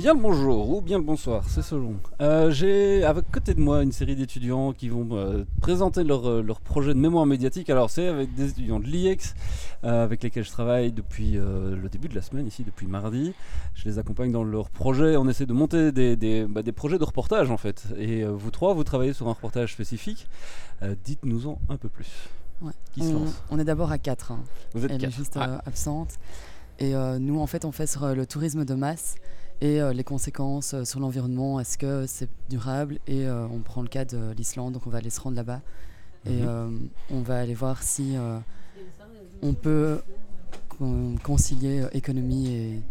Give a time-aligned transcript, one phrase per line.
[0.00, 1.96] Bien le bonjour ou bien le bonsoir, c'est selon.
[2.22, 6.40] Euh, J'ai avec côté de moi une série d'étudiants qui vont euh, présenter leur, euh,
[6.42, 7.68] leur, projet de mémoire médiatique.
[7.68, 9.34] Alors c'est avec des étudiants de l'IEX
[9.84, 13.34] euh, avec lesquels je travaille depuis le début de la semaine, ici depuis mardi.
[13.74, 15.18] Je les accompagne dans leur projet.
[15.18, 17.84] On essaie de monter des, des, bah, des projets de reportage en fait.
[17.98, 20.26] Et vous trois, vous travaillez sur un reportage spécifique.
[21.04, 22.08] Dites-nous-en un peu plus.
[22.62, 22.72] Ouais.
[22.94, 24.32] Qui on, on, est d'abord à 4.
[24.32, 24.40] Hein.
[24.72, 25.10] Vous êtes Elle quatre.
[25.10, 25.60] est juste Ah.
[25.66, 26.14] absente.
[26.78, 29.16] Et nous, en fait, on fait sur le tourisme de masse
[29.60, 32.98] et euh, les conséquences euh, sur l'environnement, est-ce que c'est durable?
[33.06, 35.60] Et euh, on prend le cas de l'Islande, donc on va aller se rendre là-bas
[36.26, 36.88] et Mhm.
[37.10, 38.14] on va aller voir si
[39.42, 40.00] on peut
[40.68, 42.82] con- concilier économie et,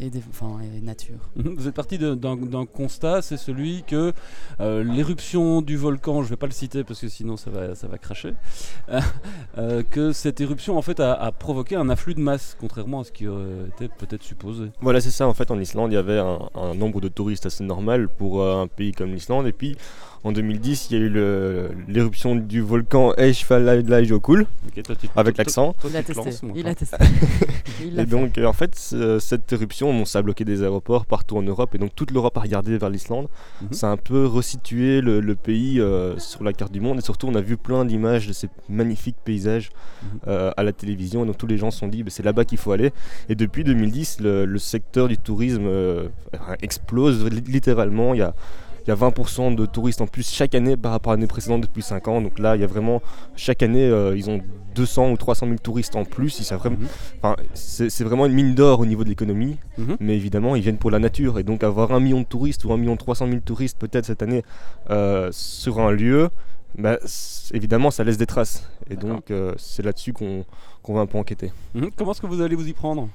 [0.00, 1.16] et, des- enfin, et nature.
[1.36, 4.12] Vous êtes parti d'un constat, c'est celui que
[4.60, 7.74] euh, l'éruption du volcan, je ne vais pas le citer parce que sinon ça va,
[7.74, 8.34] ça va cracher,
[8.90, 9.00] euh,
[9.58, 13.04] euh, que cette éruption en fait a, a provoqué un afflux de masse, contrairement à
[13.04, 14.64] ce qui été peut-être supposé.
[14.80, 15.26] Voilà, c'est ça.
[15.26, 18.42] En fait, en Islande, il y avait un, un nombre de touristes assez normal pour
[18.42, 19.46] euh, un pays comme l'Islande.
[19.46, 19.76] Et puis,
[20.24, 24.46] en 2010, il y a eu l'éruption du volcan Eyjafjallajökull,
[25.16, 25.74] avec l'accent.
[25.84, 25.90] Il
[26.56, 26.70] Il pas.
[26.70, 26.96] a testé.
[27.84, 31.06] Il Et donc, euh, en fait, ce- cette éruption, bon, ça a bloqué des aéroports
[31.06, 31.74] partout en Europe.
[31.74, 33.28] Et donc, toute l'Europe a regardé vers l'Islande.
[33.62, 33.72] Mhm.
[33.72, 36.98] Ça a un peu resitué le, le pays euh, sur la carte du monde.
[36.98, 39.70] Et surtout, on a vu plein d'images de ces magnifiques paysages
[40.02, 40.18] Mhm.
[40.28, 41.24] euh, à la télévision.
[41.24, 42.92] Et donc, tous les gens se sont dit, bah, c'est là-bas qu'il faut aller.
[43.28, 46.08] Et depuis 2010, le, le secteur du tourisme euh,
[46.62, 48.14] explose li- littéralement.
[48.14, 48.34] Il y a,
[48.86, 51.62] il y a 20% de touristes en plus chaque année par rapport à l'année précédente
[51.62, 52.20] depuis 5 ans.
[52.20, 53.00] Donc là, il y a vraiment,
[53.36, 54.40] chaque année, euh, ils ont
[54.74, 56.38] 200 ou 300 000 touristes en plus.
[56.40, 56.76] Ils savent vraiment,
[57.22, 57.36] Mhm.
[57.54, 59.56] c'est vraiment une mine d'or au niveau de l'économie.
[59.78, 59.96] Mhm.
[60.00, 61.38] Mais évidemment, ils viennent pour la nature.
[61.38, 64.22] Et donc, avoir un million de touristes ou un million 300 000 touristes peut-être cette
[64.22, 64.42] année
[64.90, 66.28] euh, sur un lieu,
[66.76, 66.98] bah,
[67.52, 68.68] évidemment, ça laisse des traces.
[68.90, 69.10] Et D'accord.
[69.10, 70.44] donc, euh, c'est là-dessus qu'on
[70.82, 71.50] qu'on va un peu enquêter.
[71.74, 71.90] Mhm.
[71.96, 73.08] Comment est-ce que vous allez vous y prendre?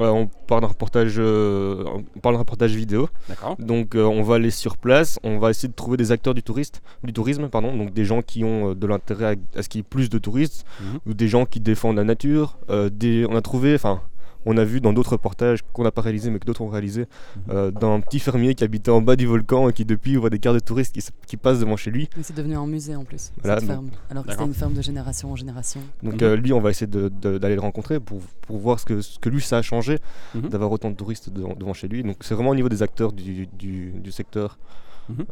[0.00, 3.08] Euh, on parle d'un reportage, euh, on parle d'un reportage vidéo.
[3.28, 3.56] D'accord.
[3.58, 5.18] Donc, euh, on va aller sur place.
[5.22, 8.20] On va essayer de trouver des acteurs du, touriste, du tourisme, pardon, donc des gens
[8.22, 10.98] qui ont euh, de l'intérêt à, à ce qu'il y ait plus de touristes, Mhm.
[11.06, 12.58] ou des gens qui défendent la nature.
[12.92, 14.02] des, on a trouvé, enfin,
[14.46, 17.02] on a vu dans d'autres reportages qu'on n'a pas réalisé, mais que d'autres ont réalisé,
[17.02, 17.42] Mhm.
[17.50, 20.38] euh, d'un petit fermier qui habitait en bas du volcan et qui depuis voit des
[20.38, 20.96] cartes de touristes
[21.26, 22.08] qui, passent devant chez lui.
[22.16, 23.90] Mais c'est devenu un musée en plus, Voilà, cette donc- ferme.
[24.10, 25.80] Alors que c'était une ferme de génération en génération.
[26.02, 26.22] Donc Mhm.
[26.22, 29.00] euh, lui, on va essayer de- de- d'aller le rencontrer pour, pour voir ce que,
[29.02, 29.98] ce que lui, ça a changé
[30.34, 30.48] Mhm.
[30.48, 32.02] d'avoir autant de touristes devant, devant chez lui.
[32.02, 34.58] Donc c'est vraiment au niveau des acteurs du, du- du secteur.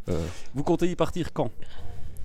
[0.09, 0.21] Euh,
[0.55, 1.51] Vous comptez y partir quand?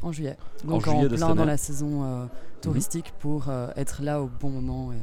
[0.01, 0.37] En juillet.
[0.65, 2.25] En Donc en, juillet plein dans la saison euh,
[2.61, 4.91] touristique pour euh, être là au bon moment.
[4.91, 4.99] Et, euh,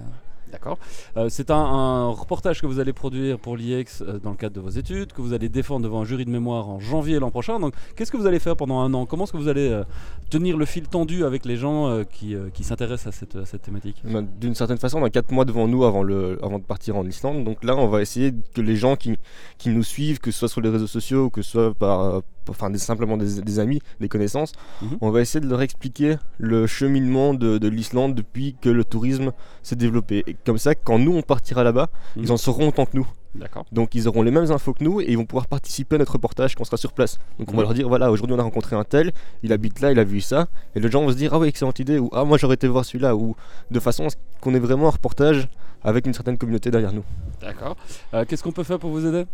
[0.52, 0.78] D'accord.
[1.16, 4.60] Euh, c'est un, reportage que vous allez produire pour l'IEX euh, dans le cadre de
[4.60, 7.58] vos études, que vous allez défendre devant un jury de mémoire en janvier l'an prochain.
[7.58, 9.06] Donc, qu'est-ce que vous allez faire pendant un an?
[9.06, 9.84] Comment est-ce que vous allez euh,
[10.30, 14.02] tenir le fil tendu avec les gens qui, qui s'intéressent à cette, cette thématique?
[14.04, 16.96] Ben, D'une certaine façon, on a 4 mois devant nous avant, le, avant de partir
[16.96, 17.44] en Islande.
[17.44, 19.18] Donc là, on va essayer que les gens qui,
[19.58, 22.70] qui nous suivent, que ce soit sur les réseaux sociaux que ce soit par, enfin,
[22.70, 24.52] des- simplement des, des amis, des connaissances,
[24.82, 24.98] Mhm.
[25.00, 29.32] on va essayer de leur expliquer le cheminement de, de l'Islande depuis que le tourisme
[29.62, 30.22] s'est développé.
[30.26, 32.22] Et comme ça, quand nous, on partira là-bas, Mhm.
[32.24, 33.06] ils en sauront autant que nous.
[33.34, 33.66] D'accord.
[33.70, 36.12] Donc ils auront les mêmes infos que nous et ils vont pouvoir participer à notre
[36.12, 37.18] reportage quand on sera sur place.
[37.38, 37.62] Donc on va Mhm.
[37.64, 39.12] leur dire voilà aujourd'hui on a rencontré un tel,
[39.42, 41.48] il habite là, il a vu ça, et les gens vont se dire ah oui
[41.48, 43.36] excellente idée ou ah moi j'aurais été voir celui-là ou
[43.70, 45.48] de façon à ce qu'on ait vraiment un reportage
[45.84, 47.04] avec une certaine communauté derrière nous.
[47.42, 47.76] D'accord.
[48.14, 49.26] Euh, qu'est-ce qu'on peut faire pour vous aider?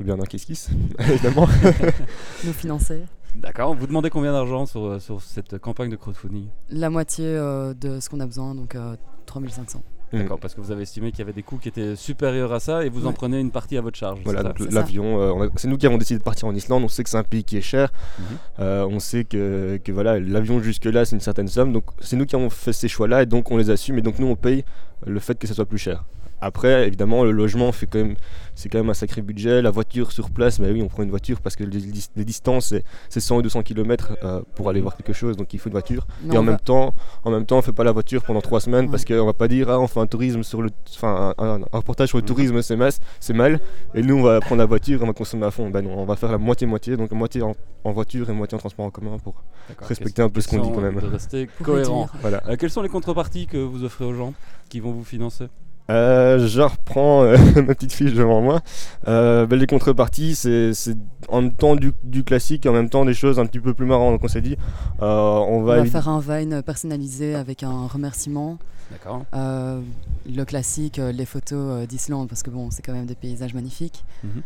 [0.00, 1.48] Et bien un kiss kiss évidemment.
[2.44, 3.02] nous financer.
[3.36, 3.74] D'accord.
[3.74, 7.98] Vous demandez combien d'argent sur, euh, sur cette campagne de crowdfunding La moitié euh, de
[8.00, 9.82] ce qu'on a besoin, donc euh, 3500.
[10.12, 10.38] D'accord.
[10.38, 12.84] Parce que vous avez estimé qu'il y avait des coûts qui étaient supérieurs à ça
[12.84, 14.20] et vous en prenez une partie à votre charge.
[14.24, 16.84] Voilà, l'avion, euh, c'est nous qui avons décidé de partir en Islande.
[16.84, 17.92] On sait que c'est un pays qui est cher.
[18.18, 18.24] Mhm.
[18.60, 21.72] Euh, on sait que, que voilà, l'avion jusque-là, c'est une certaine somme.
[21.72, 23.98] Donc c'est nous qui avons fait ces choix-là et donc on les assume.
[23.98, 24.64] Et donc nous, on paye
[25.06, 26.04] le fait que ça soit plus cher.
[26.42, 28.16] Après, évidemment, le logement, fait quand même,
[28.54, 29.62] c'est quand même un sacré budget.
[29.62, 32.24] La voiture sur place, mais oui, on prend une voiture parce que les, dis- les
[32.24, 34.16] distances, c'est, c'est 100 et 200 km
[34.56, 35.36] pour aller voir quelque chose.
[35.36, 36.06] Donc il faut une voiture.
[36.30, 36.94] Et en même temps,
[37.24, 38.90] en même temps, on fait pas la voiture pendant trois semaines Ouais.
[38.90, 41.60] parce qu'on va pas dire ah on fait un tourisme sur le, enfin un, un-
[41.72, 43.60] un reportage sur le tourisme c'est mas- c'est mal.
[43.94, 45.70] Et nous on va prendre la voiture, on va consommer à fond.
[45.70, 47.54] Ben non, on va faire la moitié moitié, donc moitié en,
[47.84, 49.34] en voiture et moitié en transport en commun pour
[49.68, 49.86] D'accord.
[49.88, 50.98] respecter un peu ce qu'on dit quand même.
[50.98, 52.08] De rester cohérent.
[52.20, 52.42] Voilà.
[52.48, 54.34] Euh, quelles sont les contreparties que vous offrez aux gens
[54.68, 55.46] qui vont vous financer?
[55.92, 58.60] Euh, je reprends euh, ma petite fiche devant moi.
[59.08, 60.96] Euh, ben, les contreparties, c'est c'est
[61.28, 63.74] en même temps du, du classique et en même temps des choses un petit peu
[63.74, 64.12] plus marrantes.
[64.14, 64.56] Donc on s'est dit,
[65.02, 68.58] euh, on On va, faire un Vine personnalisé avec un remerciement.
[68.90, 69.24] D'accord.
[69.34, 69.80] Euh,
[70.26, 74.04] le classique, les photos d'Islande, parce que bon, c'est quand même des paysages magnifiques.
[74.24, 74.42] Mhm.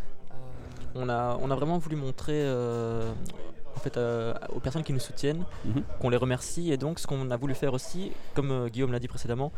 [0.94, 3.10] On a, on a vraiment voulu montrer euh,
[3.76, 5.82] en fait, euh, aux personnes qui nous soutiennent Mhm.
[6.00, 6.72] qu'on les remercie.
[6.72, 9.52] Et donc, ce qu'on a voulu faire aussi, comme euh, Guillaume l'a dit précédemment,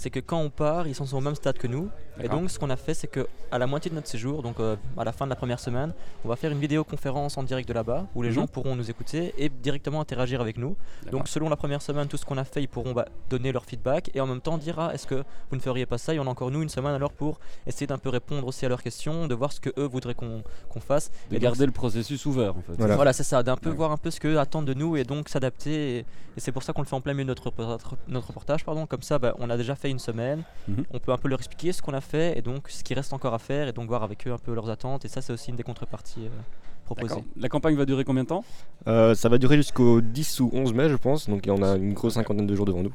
[0.00, 1.88] c'est que quand on part, ils sont au même stade que nous.
[2.22, 4.58] Et donc, ce qu'on a fait, c'est que à la moitié de notre séjour, donc
[4.60, 5.92] euh, à la fin de la première semaine,
[6.24, 8.34] on va faire une vidéoconférence en direct de là-bas où les Mhm.
[8.34, 10.74] gens pourront nous écouter et directement interagir avec nous.
[11.12, 13.64] Donc, selon la première semaine, tout ce qu'on a fait, ils pourront bah, donner leur
[13.64, 15.16] feedback et en même temps dire ah, est-ce que
[15.50, 16.14] vous ne feriez pas ça?
[16.14, 18.68] Et on a encore nous une semaine alors pour essayer d'un peu répondre aussi à
[18.70, 21.10] leurs questions, de voir ce que eux voudraient qu'on qu'on fasse.
[21.30, 22.72] de Et donc, garder le processus ouvert en fait.
[22.78, 22.96] Voilà.
[22.96, 23.76] voilà, c'est ça, d'un peu Ouais.
[23.76, 25.98] voir un peu ce qu'eux attendent de nous et donc s'adapter.
[25.98, 25.98] Et,
[26.36, 28.64] et c'est pour ça qu'on le fait en plein milieu de notre, reportage- notre reportage.
[28.64, 28.86] Pardon.
[28.86, 30.42] Comme ça, bah, on a déjà fait une semaine.
[30.68, 30.84] Mhm.
[30.92, 33.12] On peut un peu leur expliquer ce qu'on a fait et donc ce qui reste
[33.12, 35.04] encore à faire et donc voir avec eux un peu leurs attentes.
[35.04, 36.40] Et ça, c'est aussi une des contreparties euh,
[36.84, 37.24] proposées.
[37.36, 38.44] La campagne va durer combien de temps?
[38.86, 41.28] Euh, ça va durer jusqu'au 10 ou 11 mai, je pense.
[41.28, 42.94] Donc on a une grosse cinquantaine de jours devant nous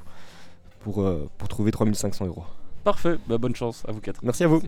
[0.82, 2.44] pour, euh, pour trouver 3500 euros.
[2.84, 4.20] Parfait, bah, bonne chance à vous quatre.
[4.24, 4.62] Merci à vous.